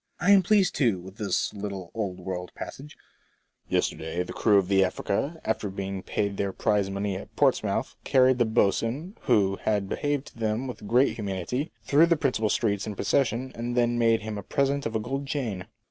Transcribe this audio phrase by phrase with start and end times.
[0.19, 2.97] I am pleased, too, with this little old world passage:
[3.33, 3.37] *'
[3.69, 8.39] Yesterday the crew of the Afiica, after being paid their prize money at Portsmouth, carried
[8.39, 12.95] the boatswain, who had behaved to them with great humanity, tlirough the principal streets in
[12.95, 15.67] procession, and then made him a present of a gold chain."